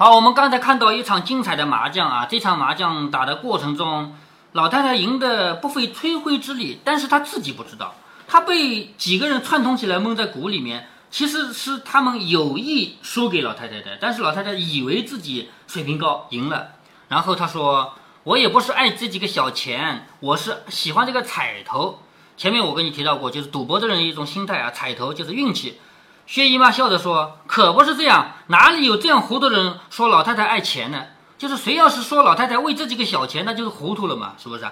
[0.00, 4.14] 好，我们刚才看到一场精彩的麻将啊，这场麻将打的过程中，
[4.52, 7.96] 老太太赢得不费吹灰之力，但是她自己不知道，
[8.28, 16.74] 她被几个人串通起来蒙在鼓里面，其实是他们有意输给老太太的，但是老太太以为自己水平高赢了，
[17.08, 21.98] 然后她说：“我也不是爱这几个小钱，我是喜欢这个彩头。”
[22.38, 25.80] 前面我跟你提到过，就是赌博的人一种心态啊，彩头就是运气。
[26.28, 31.04] 薛姨妈笑着说：“可不是这样，哪里有这样糊涂的人说老太太爱钱呢？
[31.38, 34.68] 就是谁要是说老太太为这几个小钱，那就是糊涂了嘛，是不是？”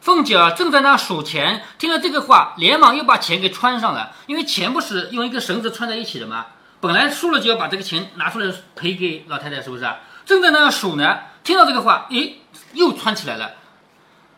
[0.00, 6.46] 凤姐儿正在那数钱，听了这个话，连忙又把钱给穿上了，因为钱不是用一个绳子穿在一起的吗？
[6.80, 9.86] 本来输了就要把这个钱拿出来赔给老太太，是不是？
[10.24, 12.40] 正在那数呢，听到这个话，诶，
[12.72, 13.56] 又穿起来了，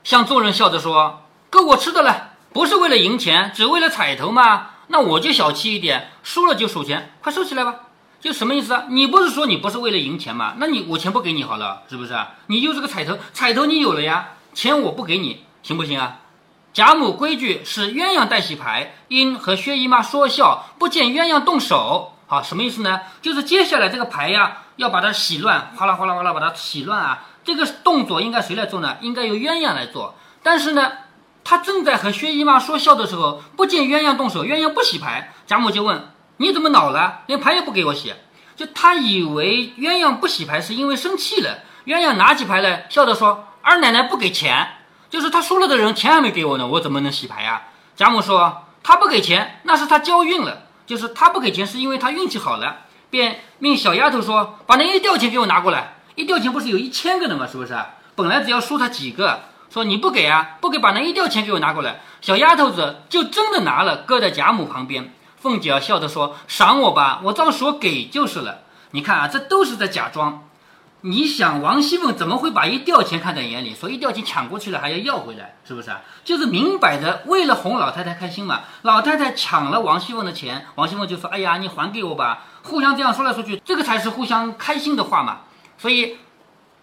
[0.02, 7.74] 向众人笑着说：“够我吃的了，不是为了赢钱，只为了彩头吗？”那我就小气一点，输了就数钱，快收起来吧。
[8.18, 8.84] 就什么意思啊？
[8.88, 10.54] 你不是说你不是为了赢钱吗？
[10.58, 12.34] 那你我钱不给你好了，是不是啊？
[12.46, 16.20] 你就是个彩头，彩头你有了呀，钱我不给你，行不行啊？
[16.72, 22.12] 贾母规矩是鸳鸯带洗牌，因和薛姨妈说笑，不见鸳鸯动手。
[22.26, 23.00] 好，什么意思呢？
[23.22, 27.24] 就是接下来这个牌呀，要把它洗乱，哗啦哗啦哗啦把它洗乱啊。
[27.44, 28.96] 这个动作应该谁来做呢？
[29.00, 30.14] 应该由鸳鸯来做。
[30.42, 30.90] 但是呢？
[31.48, 35.32] 他正在和薛姨妈说笑的时候，不见鸳鸯动手，鸳鸯不洗牌。
[35.46, 37.20] 贾母就问：“你怎么恼了？
[37.26, 38.12] 连牌也不给我洗？”
[38.56, 41.60] 就他以为鸳鸯不洗牌是因为生气了。
[41.84, 44.70] 鸳鸯拿起牌来，笑着说：“二奶奶不给钱，
[45.08, 47.62] 就是他输了的人钱还没给我呢，我怎么能洗牌呀？”
[47.94, 55.94] 贾母说：“他不给钱，那是他交运了，就是他不给钱是因为他运气好了。”便命小丫头说：“把那一吊钱给我拿过来。
[56.16, 57.46] 一吊钱不是有一千个的吗？
[57.46, 57.72] 是不是？
[58.16, 59.42] 本来只要输他几个。”
[59.76, 62.00] 说你不给啊，不给，把那一吊钱给我拿过来。
[62.22, 65.12] 小丫头子就真的拿了，搁在贾母旁边。
[65.36, 68.60] 凤姐儿笑着说：“赏我吧，我照说给就是了。”
[68.92, 70.44] 你看啊，这都是在假装。
[71.02, 73.74] 你想王熙凤怎么会把一吊钱看在眼里？
[73.74, 76.00] 说一吊钱抢过去了还要要回来，是不是啊？
[76.24, 78.60] 就是明摆着为了哄老太太开心嘛。
[78.80, 85.40] 老太太抢了王熙凤的钱，王熙凤就说：“哎呀，你还给我吧。”互相这样说来说去，这个才是互相开心的话嘛。
[85.76, 86.16] 所以。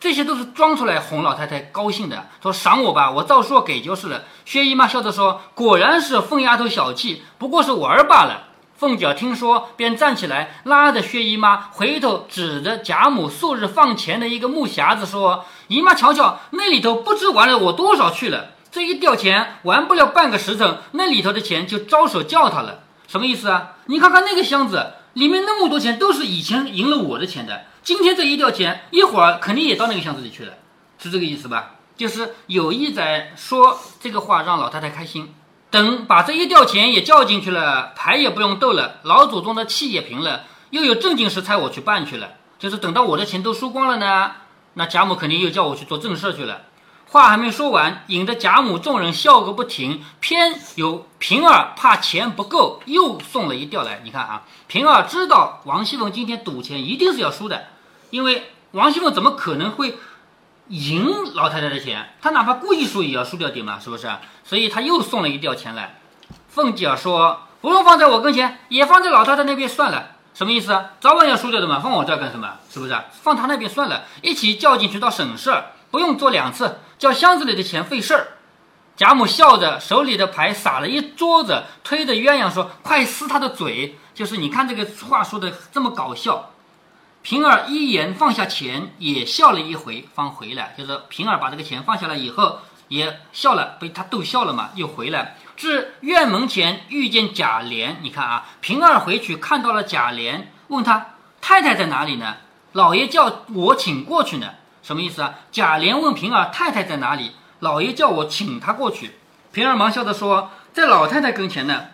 [0.04, 4.24] 这些都是装出来哄老太太高兴的，说赏我吧，我照说给就是了。
[4.44, 18.48] 薛姨妈笑着说：“果然是凤丫头小气，不过是玩罢了。”凤姐听说，便站起来，拉着薛姨妈，回头指着贾母素日放钱的一个木匣子说：“姨妈瞧瞧，那里头不知玩了我多少去了。
[18.74, 22.80] 这一吊钱玩不了半个时辰，那里头的钱就招手叫他了。
[23.08, 23.76] 什么意思啊？
[23.86, 30.54] 你看看那个箱子里面那么多钱，都是以前赢了我的钱的。”今天这一吊钱，一会儿肯定也到那个箱子里去了，
[30.98, 31.76] 是这个意思吧？
[31.98, 35.34] 就是有意在说这个话，让老太太开心。
[35.70, 42.36] 等把这一吊钱也叫进去了，牌也不用斗了，老祖宗的气也平了，又有正经事差我去办去了。
[42.58, 44.32] 就是等到我的钱都输光了呢，
[44.76, 46.62] 那贾母肯定又叫我去做正事去了。
[47.14, 50.04] 话还没说完，引得贾母众人笑个不停。
[50.20, 54.02] 偏有平儿怕钱不够，又送了一吊来。
[54.04, 57.68] 你看啊，平儿知道王熙凤今天赌钱一定是要输的，
[58.10, 60.00] 因为王熙凤怎么可能会
[60.70, 62.16] 赢老太太的钱？
[62.20, 64.10] 她哪怕故意输也要输掉点嘛，是不是？
[64.44, 66.00] 所以她又送了一吊钱来。
[66.50, 70.14] 凤姐说：“不用放在我跟前，也放在老太太那边算了。
[70.34, 70.86] 什么意思？
[71.00, 72.56] 早晚要输掉的嘛，放我这儿干什么？
[72.72, 72.98] 是不是？
[73.12, 78.28] 放她那边算了，一起叫进去倒省事儿，不用做两次。”叫箱子里的钱费事儿，
[78.96, 86.52] 贾母笑着，手里的牌撒了一桌子，推着鸳鸯说：“快撕他的嘴！”就是你看这个话说的这么搞笑。
[87.22, 90.74] 平儿一言放下钱，也笑了一回，方回来。
[90.78, 95.36] 就是平儿把这个钱放下来以后，也笑了，被他逗笑了嘛，又回来。
[95.58, 102.38] 至院门前遇见贾琏，你看啊，平儿回去看到了贾琏，问他太太在哪里呢？
[102.72, 104.54] 老爷叫我请过去呢。
[104.84, 105.34] 什么意思啊？
[105.52, 109.18] 贾琏问平儿：“太太在哪里？”老爷叫我请她过去。
[109.52, 111.86] 平儿忙笑着说：“在老太太跟前呢，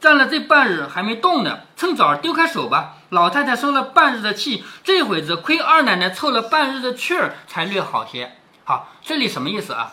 [0.00, 1.60] 站了这半日还没动呢。
[1.76, 2.94] 趁早丢开手吧。
[3.10, 8.36] 老太太生了半日的气，这会子亏二奶奶凑了半日的趣儿，才略好些。
[8.64, 9.92] 好，这里什么意思啊？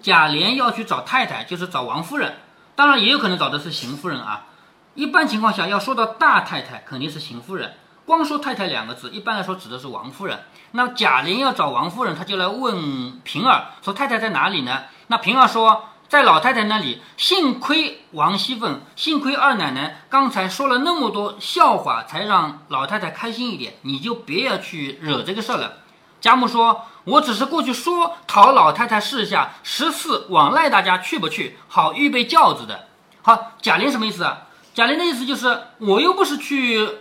[0.00, 2.36] 贾琏要去找太太，就是找王夫人，
[2.76, 4.46] 当然也有可能找的是邢夫人啊。
[4.94, 7.74] 一般情况下，要说到大太太，肯定是邢夫人。
[8.06, 10.44] 光说太太两个字，一般来说指的是王夫人。
[10.72, 23.74] 那贾琏要找王夫人，他就来问平儿说：“太太在哪里呢？”那平儿说：“在老太太那里。”幸亏王熙凤，幸亏二奶奶刚才说了那么多笑话，才让老太太开心一点。
[23.82, 25.78] 你就别要去惹这个事儿了。
[26.20, 32.88] 贾母说：“我只是过去说讨老太太试一下，十四往赖大家去不去，好预备轿子的。”
[33.22, 34.42] 好，贾琏什么意思啊？
[34.74, 36.98] 贾琏的意思就是，我又不是去。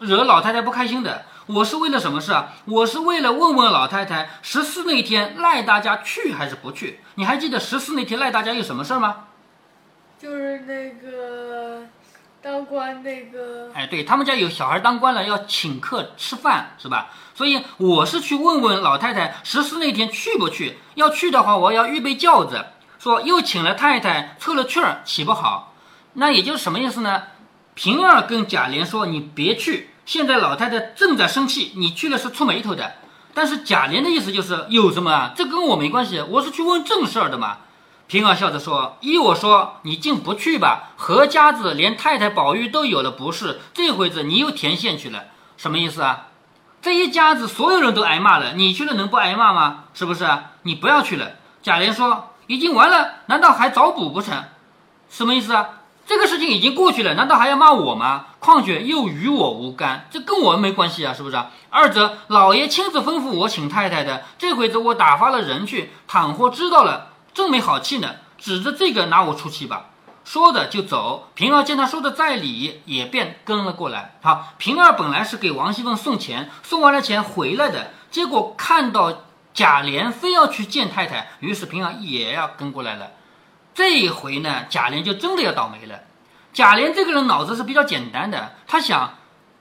[0.00, 2.54] 惹老太太不开心的，我是为了什么事啊？
[2.64, 7.00] 我是为了问问老太太，十四那天赖大家去还是不去？
[7.16, 9.26] 你还记得十四那天赖大家有什么事儿吗？
[10.18, 11.82] 就是那个
[12.40, 17.08] 当官那个，哎，对他们家有小孩当官了，要请客吃饭，是吧？
[17.34, 20.78] 所以我是去问问老太太，十四那天去不去？
[20.94, 22.64] 要去的话，我要预备轿子。
[22.98, 25.74] 说又请了太太，凑了趣儿，岂不好？
[26.14, 27.22] 那也就是什么意思呢？
[27.74, 32.94] 平儿跟贾琏说：“你别去，现在老太太正在生气，你去了是触眉头的。”
[33.32, 35.32] 但是贾琏的意思就是有什么啊？
[35.36, 37.58] 这跟我没关系，我是去问正事儿的嘛。
[38.08, 40.90] 平儿笑着说：“依我说，你竟不去吧？
[40.96, 45.26] 何家子连太太宝玉都有了不是，这回子你又填线去了，
[45.56, 46.26] 什么意思啊？
[46.82, 49.84] 这一家子所有人都挨骂了，你去了能不挨骂吗？
[49.94, 50.26] 是不是？
[50.64, 51.32] 你不要去了。”
[51.62, 54.42] 贾琏说：“已经完了，难道还找补不成？
[55.08, 55.68] 什么意思啊？
[56.10, 58.24] 这个事情已经过去了，难道还要骂我吗？
[58.40, 61.40] 况且又与我无干，这跟我没关系啊，是不是？
[61.68, 69.90] 二则老爷亲自吩咐我请太太的，这回子我打发了人去，倘或知道了。”正没好气呢，指着这个拿我出气吧。
[70.24, 71.28] 说着就走。
[71.36, 74.16] 平儿见他说的在理，也便跟了过来。
[74.20, 83.12] 好，平儿本来是给王熙凤送钱，送完了钱回来的，结果看到贾琏非要去见太太，于是平儿也要跟过来了。
[83.74, 86.00] 这一回呢，贾琏就真的要倒霉了。
[86.52, 89.14] 贾琏这个人脑子是比较简单的，他想。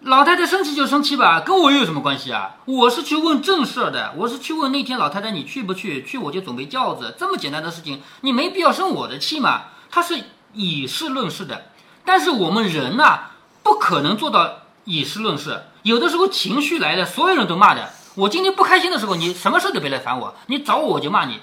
[0.03, 2.55] 老太太生气就生气吧，跟我又有什么关系啊？
[2.63, 6.01] 我是去问正事的，我是去问那天老太太你去不去？
[6.03, 9.63] 去我就准备轿子，这么简单的事情，你没必要生我的气嘛。
[9.91, 10.23] 他是
[10.53, 11.65] 以事论事的，
[12.05, 13.31] 但是我们人呐，
[13.61, 17.89] 不可能做到以事论事，有的时候情绪来了，所有人都骂的。
[18.15, 21.41] 我今天不开心的时候，你什么事都别来烦我，你找我我就骂你，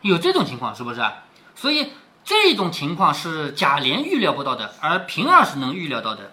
[0.00, 1.02] 有这种情况是不是？
[1.54, 1.92] 所以
[2.30, 6.30] 这种情况是贾琏预料不到的，而平儿是能预料到的。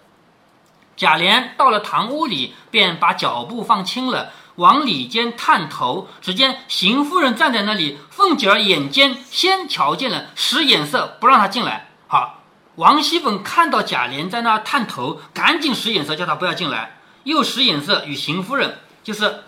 [0.95, 6.07] 贾琏到了堂屋里，便把脚步放轻了，往里间探头。
[6.21, 11.87] 只见邢夫人站在那里，凤姐儿眼尖，先瞧见了，使眼色不让他进来。
[12.05, 12.43] 好，
[12.75, 19.45] 王熙凤看到贾琏在那探头，赶紧使眼色叫他不要进来，又使眼色与邢夫人，就是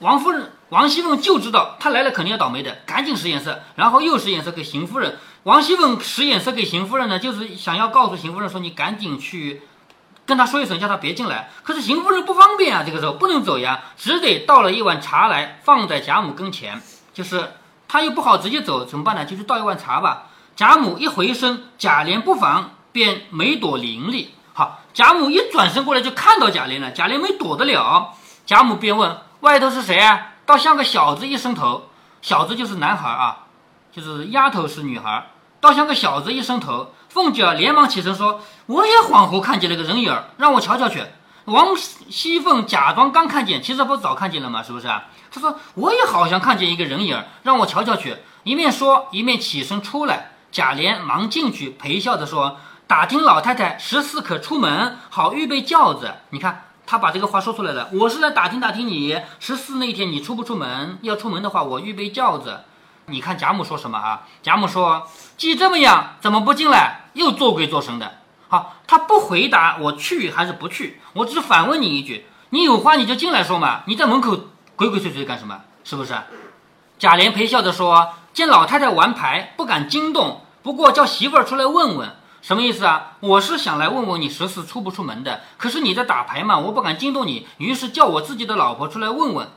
[0.00, 5.20] 王夫人，王熙凤就知道他来了肯定要倒霉的，赶紧使眼色，然后又使眼色给邢夫人。
[5.44, 9.62] 王熙凤使眼色给邢夫人呢，就是想要告诉邢夫人说，你赶紧去。
[10.26, 11.50] 跟他说一声，叫他别进来。
[11.62, 16.80] 可是邢夫人不方便啊，这个时候不能走呀，只得倒了一碗茶来，放在贾母跟前。
[17.12, 17.52] 就是
[17.86, 19.26] 他又不好直接走，怎么办呢？
[19.26, 20.28] 就去倒一碗茶吧。
[20.56, 24.32] 贾母一回身，贾琏不防，便没躲灵里。
[24.54, 28.14] 好，贾母一转身过来就看到贾琏了，贾琏没躲得了。
[28.46, 31.90] 贾母便问：“外头是谁啊？”倒像个小子一伸头，
[32.22, 33.44] 小子就是男孩啊，
[33.92, 35.26] 就是丫头是女孩，
[35.64, 36.92] 倒像个小子一伸头。
[37.08, 41.02] 凤姐连忙起身说：“我也恍惚看见了个人影儿，让我瞧瞧去。”
[41.46, 44.62] 王熙凤假装刚看见，其实不早看见了吗？
[44.62, 45.04] 是不是啊？
[45.32, 50.32] 她说：“我也好像看见一个人影儿，让我瞧瞧去。”一面说，一面起身出来。
[50.52, 57.88] 贾琏忙进去陪笑着说：“打听老太太十四可出门，好预备轿子。”你看他把这个话说出来了。
[57.94, 60.98] 我是来打听打听你十四那天你出不出门？
[61.00, 62.60] 要出门的话，我预备轿子。
[63.06, 64.22] 你看贾母说什么啊？
[64.42, 65.06] 贾母说
[65.36, 68.18] ：“既这么样，怎么不进来？”又做鬼做神的，
[68.48, 75.60] 好，他不回答我去还是不去，我只反问你一句，你有话你就进来说嘛，你在门口鬼鬼祟祟干什么？
[75.84, 76.14] 是不是？
[76.98, 83.12] 贾琏陪笑着说：“见老太太玩牌，不敢惊动，不过叫媳妇儿出来问问，什么意思啊？
[83.20, 89.48] 我是想来问问你十四出不出门的，可是你在打牌嘛，我不敢惊动你，于是叫我自己的老婆出来问问。”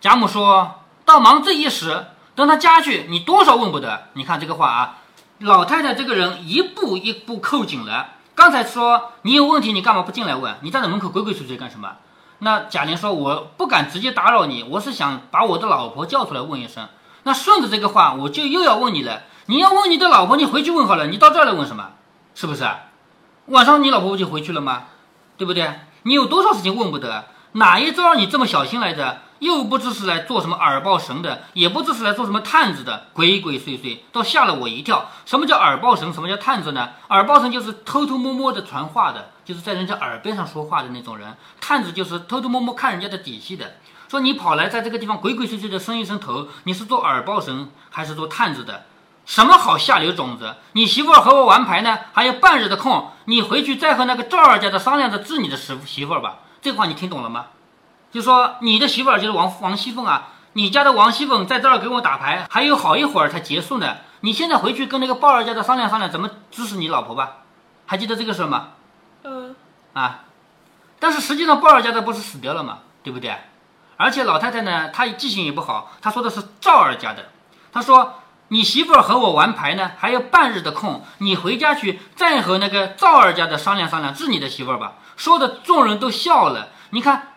[0.00, 2.06] 贾母说：“到忙这一时，
[2.38, 4.04] 等他家去，你多少问不得。
[4.12, 4.98] 你看这个话啊。”
[5.40, 8.10] 老太太这个人一步一步扣紧了。
[8.36, 10.56] 刚才说你有问题，你干嘛不进来问？
[10.62, 11.96] 你站在门口鬼鬼祟祟干什么？
[12.38, 16.88] 那贾琏说：“我不敢直接打扰你，我是想把我的老婆叫出来问一声。
[17.24, 19.22] 那顺着这个话，我就又要问你了。
[19.46, 21.08] 你要问你的老婆，你回去问好了。
[21.08, 21.90] 你到这儿来问什么？
[22.36, 22.64] 是不是？
[23.46, 24.84] 晚上你老婆不就回去了吗？
[25.36, 25.72] 对不对？
[26.04, 27.26] 你有多少事情问不得？
[27.52, 35.10] 哪一招让你这么小心来着？”又不知是来做什么耳报神的，也不知是来做什么探子的，鬼鬼祟祟，倒吓了我一跳。
[35.24, 36.12] 什么叫耳报神？
[36.12, 36.90] 什么叫探子呢？
[37.08, 41.36] 耳报神就是偷偷摸摸的传话的，就是在人家耳边上说话的那种人。
[41.60, 43.76] 探子就是偷偷摸摸看人家的底细的。
[44.08, 48.84] 说你跑来在这个地方鬼鬼祟祟的伸一伸头，你是做耳报神还是做探子的？
[49.26, 50.56] 什么好下流种子？
[50.72, 56.38] 你媳妇儿和我玩牌呢，还有半日的空，你回去再和那个赵二家的商量着治你的媳媳妇儿吧。
[56.62, 57.46] 这话你听懂了吗？
[58.10, 63.96] 就说你的媳妇儿就是王王熙凤啊，你家的王熙凤在这儿给我打牌，还有好一会儿才结束呢。
[64.20, 67.38] 你现在回去跟那个鲍二家的商量商量，怎么支持你老婆吧？
[67.86, 68.68] 还记得这个事儿吗？
[69.24, 69.54] 嗯。
[69.92, 70.24] 啊，
[70.98, 72.78] 但是实际上鲍二家的不是死掉了吗？
[73.02, 73.08] 对。
[73.08, 73.34] 对不对？
[73.96, 77.30] 而且老太太呢，她记性也不好，她说的是赵二家的，
[77.72, 84.94] 她说你媳妇儿和我玩牌呢，还有半日的空，你回家去再和那个赵二家的商量商量治你的媳妇儿吧。
[85.16, 86.68] 说的众人都笑了。
[86.90, 87.36] 你看，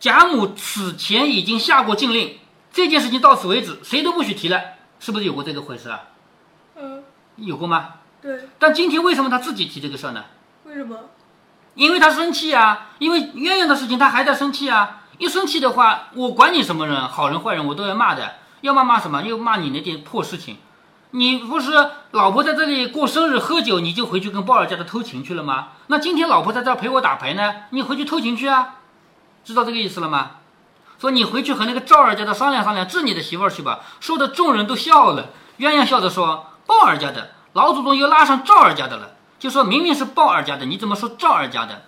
[0.00, 2.38] 贾母此前已经下过禁令，
[2.72, 4.60] 这件事情到此为止，谁都不许提了，
[5.00, 6.02] 是不是有过这个回事啊？
[6.76, 7.02] 嗯，
[7.36, 7.94] 有过吗？
[8.22, 10.24] 对，但今天为什么他自己提这个事儿呢？
[10.64, 10.96] 为什么？
[11.74, 15.02] 因为他生气啊，因为鸳鸯的事情他还在生气啊。
[15.18, 18.34] 一生气的话，我管你什么人，好人坏人我都要骂的。
[18.60, 19.22] 要骂骂什么？
[19.22, 20.58] 又骂你那点破事情。
[21.10, 21.72] 你不是
[22.12, 25.68] 老婆在这里过生日喝酒，你就回去跟鲍尔家的偷情去了吗？
[25.88, 28.77] 那今天老婆在这儿陪我打牌呢，你回去偷情去啊？
[29.48, 30.32] 知道这个意思了吗？
[31.00, 33.80] 说你回去和那个赵二家的商量商量，治你的媳妇儿去吧。
[33.98, 35.30] 说的众人都笑了。
[35.58, 41.80] 鸳鸯笑着说：“鲍二家的老祖宗又拉上赵二家的了。”就说明明是鲍二家的，你怎么说赵二家的？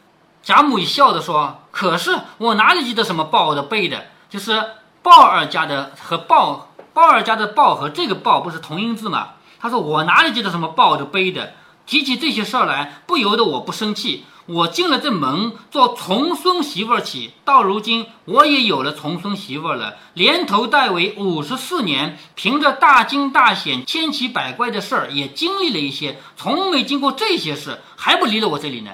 [0.42, 4.06] 贾母也笑着说：“可是我哪里记得什么鲍的贝的？
[4.30, 4.64] 就是
[5.02, 11.52] 鲍二家的和鲍鲍二家的鲍和这个鲍不是同音字吗？”他说：“我哪里记得什么鲍的贝的？
[11.90, 14.24] 提起这些事儿来，不由得我不生气。
[14.46, 28.92] 我进了这门做重孙媳妇儿起，到如今我也有了重孙媳妇儿了，连头带尾五十四年，凭着大惊大险、千奇百怪的事儿，也经历了一些，从没经过这些事，还不离了我这里呢。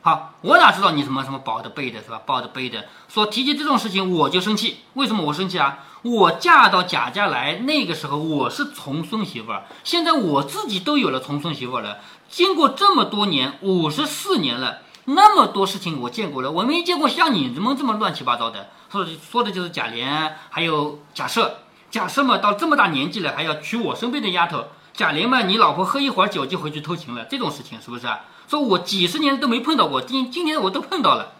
[0.00, 2.20] 好，我哪知道你什么什么抱的背的是吧？
[2.26, 4.78] 抱的背的，说提起这种事情我就生气。
[4.94, 5.78] 为什么我生气啊？
[6.02, 11.98] 我嫁到贾家来，那个时候我是重孙媳妇儿，现在我自己都有了重孙媳妇儿了，
[12.32, 14.78] 经过这么多年，五十四年了。
[15.04, 18.70] 那么多事情我见过了，我没见过像你们这么乱七八糟的。
[18.90, 21.50] 说说的就是贾琏，还有贾赦。
[21.90, 24.64] 贾赦嘛，到这么大年纪了，还要娶我身边的丫头。
[24.94, 28.20] 贾琏嘛，你老婆喝一会儿酒就回去偷情了，这种事情是不是啊？
[28.48, 31.32] 说我几十年都没碰到过，今今天我都碰到了。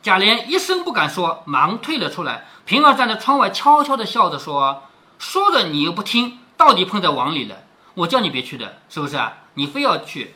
[0.00, 2.46] 贾琏一声不敢说，忙退了出来。
[2.64, 4.84] 平儿站在窗外，悄悄地笑着说
[5.18, 7.56] ：“说了你又不听，到底碰在网里了。
[7.92, 9.34] 我叫你别去的，是不是啊？
[9.54, 10.34] 你非要去。”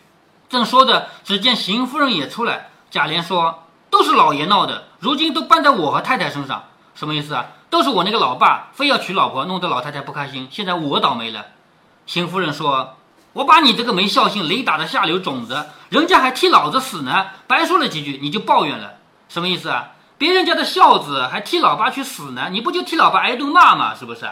[0.48, 2.70] 正说着，只见邢夫人也出来。
[2.90, 7.46] 贾琏说：“都是老爷闹的，如今都搬在我和太太身上，什么意思啊？
[7.68, 10.48] 都是我那个老爸非要娶老婆，弄得老太太不开心。
[10.50, 11.46] 现在我倒霉了。”
[12.06, 12.96] 邢夫人说
[13.34, 18.94] ：“我把你这个没孝心、雷打的下流种子，人家还替老子死呢，白说了几句你就抱怨了，
[19.28, 19.90] 什么意思啊？
[20.16, 23.94] 别人家的孝子还替老爸去死呢，你不就替老爸挨顿骂吗？
[23.94, 24.26] 是不是？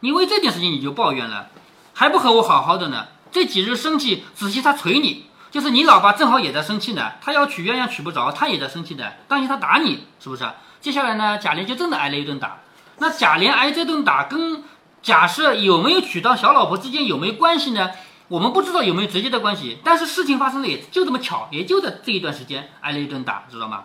[0.00, 1.46] 你为这件事情你就抱怨了，
[1.94, 3.06] 还不和我好好的呢？
[3.32, 10.48] 这几日生气，仔细他捶你。”就是你老爸正好也在生气呢，他要娶鸳鸯娶不着，他也在生气的，当心他打你，是不是？
[10.80, 12.60] 接下来呢，贾琏就真的挨了一顿打。
[12.98, 14.64] 那贾琏挨这顿打，跟
[15.02, 17.90] 假设有没有娶到小老婆之间有没有关系呢？
[18.28, 23.84] 我们不知道有没有直接的关系，但是事情发生的也就这么巧，也就在这一段时间挨了一顿打，知道吗？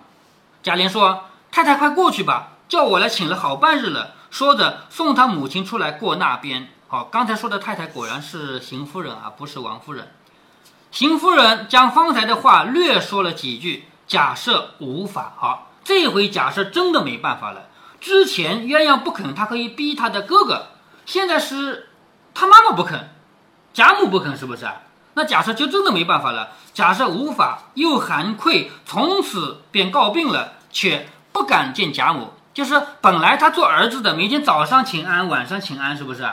[0.64, 6.70] 贾琏说：“太太快过去吧，叫我来请了好半日了。”说着送他母亲出来过那边。
[6.90, 10.14] 好，刚才说的太太果然是邢夫人啊，不是王夫人。
[10.90, 15.34] 邢夫人将方才的话略说了几句，假设无法。
[15.36, 17.68] 好，这回假设真的没办法了。
[18.00, 20.68] 之前鸳鸯不肯，他可以逼他的哥哥，
[21.06, 21.90] 现在是
[22.34, 23.10] 他妈妈不肯，
[23.74, 24.66] 贾母不肯，是不是？
[25.16, 26.52] 那假设就真的没办法了。
[26.74, 32.32] 假设无法，又含愧，从此便告病了，却不敢见贾母。
[32.54, 36.26] 就是本来他做儿子的，每天早上请安，晚上请安，是不是？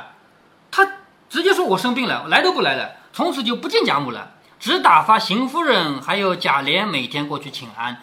[0.76, 0.90] 他
[1.30, 4.32] 直接说我生病了，来都不来了，从此就不见贾母了。
[4.58, 8.02] 只打发邢夫人还有贾琏每天过去请安，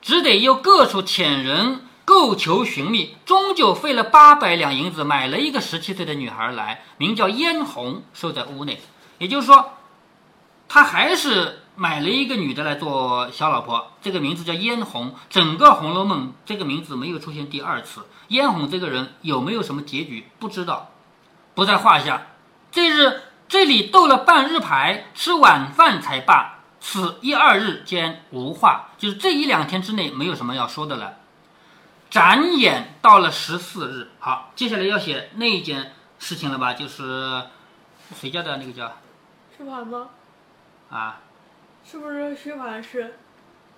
[0.00, 8.80] 只得又各处遣人购求寻觅，终究费了八百两银子买了一个十七岁的女孩来，名叫嫣红，收在屋内。
[9.18, 9.72] 也就是说，
[10.68, 15.16] 他还是买了一个女的来做小老婆，这个名字叫嫣红。
[15.28, 18.06] 整个《红楼梦》这个名字没有出现第二次。
[18.28, 20.28] 嫣红这个人有没有什么结局？
[20.38, 20.90] 不知道，
[21.54, 22.22] 不在话下。
[22.70, 23.22] 这日。
[23.46, 26.60] 这里斗了半日牌，吃晚饭才罢。
[26.80, 31.18] 此一二日间无话，就是这一两天之内没有什么要说的了。
[32.10, 36.72] 转眼到了十四日，好，接下来要写那一件事情了吧？
[36.72, 37.44] 就是
[38.16, 38.96] 谁家的那个叫
[39.56, 40.08] 薛蟠吗？
[40.90, 41.20] 啊，
[41.84, 43.18] 是不是薛蟠是？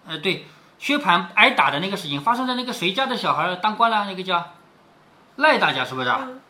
[0.06, 0.46] 呃，对，
[0.78, 4.06] 薛蟠挨打的那个事情发生在那个谁家的小孩当官了？
[4.06, 4.52] 那个叫
[5.36, 6.08] 赖大家，是不是？
[6.08, 6.40] 嗯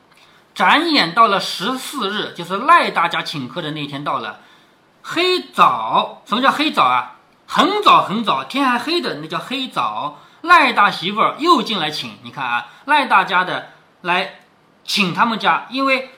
[0.57, 4.41] 展演到了十四日，就是赖大家请客的那天到了。
[5.03, 7.17] 黑早，什么叫黑早啊？
[7.47, 10.19] 很早很早，天还黑的那叫黑早。
[10.41, 14.41] 赖大媳妇儿又进来请，你看啊，赖大家的来
[14.83, 16.13] 请他们家，因为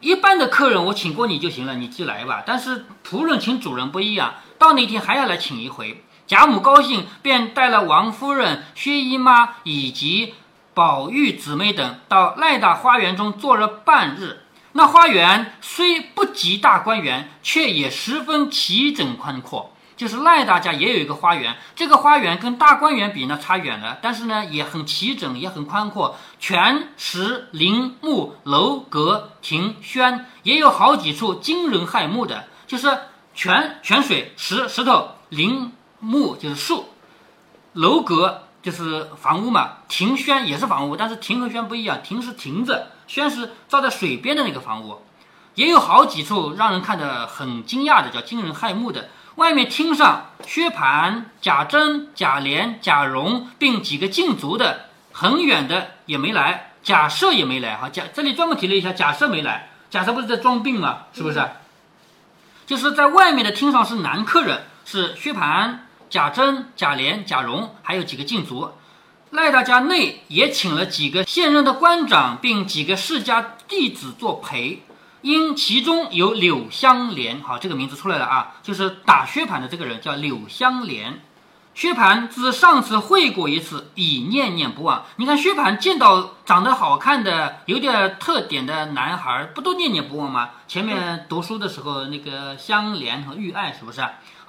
[0.00, 2.42] 一般的客人我请过你就行了，你就来吧。
[2.44, 6.04] 但是仆人请主人不一样，到那天还要来请一回。
[6.26, 10.34] 贾母高兴，便带了王夫人、薛姨妈以及
[10.78, 14.44] 宝玉姊妹等到赖大花园中坐了半日。
[14.74, 19.72] 那花园虽不及大观园，却也十分齐整宽阔。
[19.96, 32.96] 就是赖大家也有一个花园，这个花园跟大观园比呢差远了，但是呢也很齐整，也很宽阔，泉石林木楼阁亭轩，也有好几处惊人骇目的，就是
[33.34, 36.84] 泉泉水石石头林木就是树，
[37.72, 45.00] 楼阁就是房屋嘛，亭轩也是房屋，但是亭和轩不一样，亭是亭子，轩是照在水边的那个房屋，
[45.54, 49.08] 也有好几处让人看得很惊讶的，叫惊人骇目的。
[49.36, 57.74] 外面厅上，薛蟠、贾珍、贾琏、贾蓉，并几个禁足的，很远的也没来，贾赦也没来。
[57.74, 59.70] 哈，贾这里专门提了一下，贾赦没来。
[59.88, 61.04] 贾赦不是在装病吗？
[61.14, 61.42] 是不是？
[62.66, 65.78] 就是在外面的厅上是男客人，是薛蟠、
[66.10, 68.70] 贾珍、贾琏、贾蓉，还有几个禁足。
[69.30, 74.82] 赖大家内也请了几个现任的官长，并几个世家弟子作陪。
[75.20, 81.20] 因其中有柳湘莲，好，这个名字出来了啊，就是打薛蟠的这个人叫柳湘莲。
[81.74, 85.04] 薛蟠自上次会过一次，已念念不忘。
[85.16, 90.50] 你看薛蟠见到长得好看的、有点特点的男孩，不都念念不忘吗？
[90.66, 94.00] 前面读书的时候，那个香莲和玉爱是不是？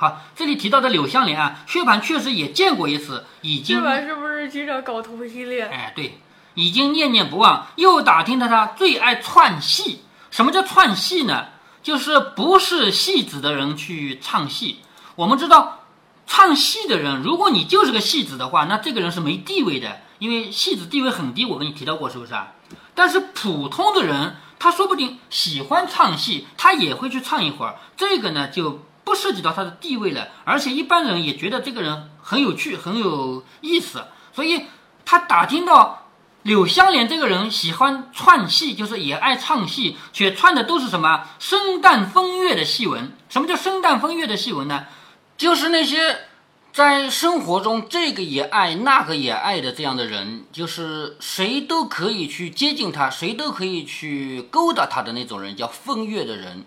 [0.02, 3.82] 好，这里提到的柳湘莲啊，薛蟠确实也见过一次，已经。
[3.82, 5.70] 薛蟠是不是经常搞同性恋？
[5.70, 6.20] 哎，对，
[6.54, 7.68] 已经念念不忘。
[7.76, 10.04] 又打听到他最爱串戏。
[10.32, 11.48] 什么叫串戏呢？
[11.84, 14.80] 就是不是戏子的人去唱戏。
[15.18, 15.80] 我们知道，
[16.26, 21.44] 唱戏的人，如果你就是个戏子的话，那这个人是没地位的，因为戏子地位很低。
[21.44, 22.54] 我跟你提到过，是不是啊？
[22.96, 27.76] 但是普通的人，他说不定喜欢唱戏，他也会去唱一会儿。
[27.98, 34.68] 这个呢，就不涉及到他的地位了，而且一般人也觉得这个人很有趣，很有意思，所以
[35.04, 36.06] 他打听到。
[36.44, 43.12] 柳香莲这个人喜欢串戏，就是也爱唱戏，却串的都是什么生旦风月的戏文。
[43.28, 44.86] 什么叫生旦风月的戏文呢？
[45.38, 46.18] 就是那些
[46.72, 56.64] 在生活中这个也爱那个也爱的这样的人，就是谁都可以去接近他，谁都可以去勾搭他的那种人，叫风月的人。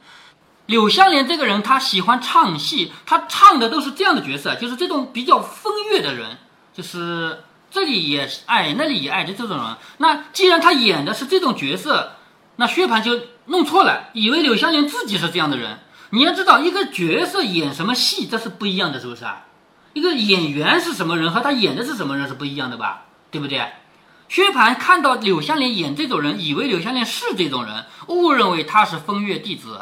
[0.66, 6.38] 柳香莲这个人，他喜欢唱戏，他唱的都是这样的角色，就是这种比较风月的人，
[6.72, 7.44] 就是。
[7.74, 9.76] 这里也是爱，那里也爱的这种人。
[9.96, 12.16] 那既然他演的是这种角色，
[12.56, 15.78] 那薛蟠就弄错了，以为柳湘莲自己是这样的人。
[16.10, 19.46] 你要知道，一个角色演什么戏，这是不一样的，是不是啊？
[19.94, 23.04] 一个演员是什么人和他演的是什么人是不一样的吧？
[23.30, 23.66] 对不对？
[24.28, 29.80] 薛蟠看到柳湘莲演这种人，以为柳湘莲是这种人，误认为他是风月弟子，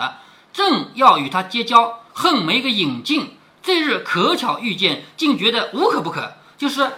[0.53, 3.37] 正要与他结交，恨没个引进。
[3.63, 6.91] 这日可巧遇见，竟觉得无可不可，就是。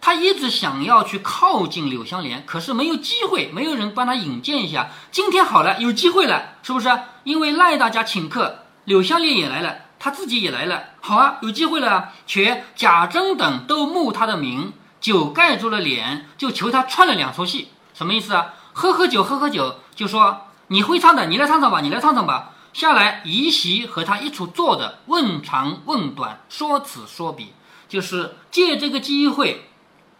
[0.00, 4.90] 他一直想要去靠近柳湘莲，可是没有机会，没有人帮他引荐一下。
[5.10, 6.88] 今天好了，有机会了，是不是？
[7.24, 12.10] 因为赖大家请客，柳湘莲也来了，他自己也来了，好啊，有机会了。
[12.28, 18.54] 且贾珍等都慕他的名，酒盖住了脸，就求他串了两出戏，什么意思啊？
[18.72, 22.52] 喝喝酒，喝喝酒，就说你会唱的，你来唱唱吧，你来唱唱吧。
[22.78, 27.52] 下来移席和他一处坐着，问长问短，说此说彼，
[27.88, 29.68] 就是借这个机会。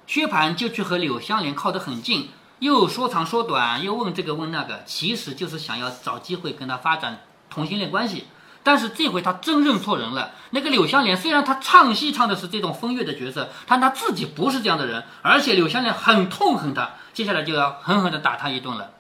[0.09, 8.25] 薛蟠就去和柳湘莲靠得很近，又说长说短，又问这个问那个，其实就是想要找机会跟他发展同性恋关系。
[8.65, 10.33] 但是这回他真认错人了。
[10.51, 18.91] 那个柳湘莲虽然他唱戏唱的是这种风月的角色，但他自己不是这样的人，而且柳湘莲很痛恨他，接下来就要狠狠地打他一顿了。